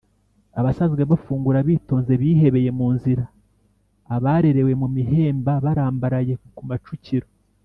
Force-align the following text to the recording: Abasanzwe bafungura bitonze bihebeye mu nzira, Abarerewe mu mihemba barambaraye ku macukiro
Abasanzwe 0.59 1.01
bafungura 1.11 1.59
bitonze 1.67 2.13
bihebeye 2.21 2.69
mu 2.79 2.87
nzira, 2.95 3.23
Abarerewe 4.15 4.71
mu 4.81 4.87
mihemba 4.95 5.51
barambaraye 5.65 6.33
ku 6.55 6.63
macukiro 6.71 7.27